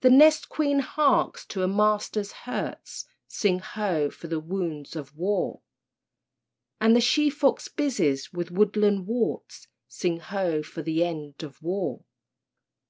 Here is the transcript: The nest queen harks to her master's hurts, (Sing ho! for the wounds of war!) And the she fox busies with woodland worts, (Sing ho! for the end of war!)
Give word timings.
The 0.00 0.08
nest 0.08 0.48
queen 0.48 0.78
harks 0.78 1.44
to 1.48 1.60
her 1.60 1.68
master's 1.68 2.32
hurts, 2.48 3.04
(Sing 3.28 3.58
ho! 3.58 4.08
for 4.08 4.26
the 4.26 4.40
wounds 4.40 4.96
of 4.96 5.14
war!) 5.14 5.60
And 6.80 6.96
the 6.96 7.02
she 7.02 7.28
fox 7.28 7.68
busies 7.68 8.32
with 8.32 8.50
woodland 8.50 9.06
worts, 9.06 9.68
(Sing 9.88 10.20
ho! 10.20 10.62
for 10.62 10.80
the 10.80 11.04
end 11.04 11.42
of 11.42 11.60
war!) 11.62 12.02